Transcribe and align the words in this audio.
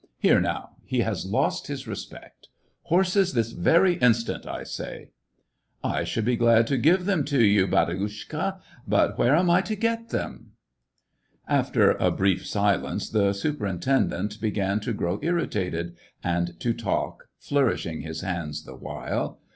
Here, 0.17 0.39
now, 0.41 0.77
he 0.83 1.01
has 1.01 1.27
lost 1.27 1.67
his 1.67 1.87
respect. 1.87 2.47
Horses 2.85 3.33
this 3.35 3.51
very 3.51 3.97
instant, 3.99 4.47
I 4.47 4.63
say!"" 4.63 5.11
I 5.83 6.05
should 6.05 6.25
be 6.25 6.35
glad 6.35 6.65
to 6.69 6.77
give 6.77 7.05
them 7.05 7.23
to 7.25 7.45
you, 7.45 7.67
bdti 7.67 7.99
Mshka,^ 7.99 8.57
but 8.87 9.19
where 9.19 9.35
am 9.35 9.51
I 9.51 9.61
to 9.61 9.75
get 9.75 10.09
them 10.09 10.53
}"After 11.47 11.91
a 11.91 12.09
brief 12.09 12.47
silence, 12.47 13.11
the 13.11 13.31
superintendent 13.33 14.41
began 14.41 14.79
to 14.79 14.93
grow 14.93 15.19
irritated, 15.21 15.95
and 16.23 16.59
to 16.61 16.73
talk, 16.73 17.27
flourishing 17.37 18.01
his 18.01 18.21
hands 18.21 18.63
the 18.65 18.75
while. 18.75 19.37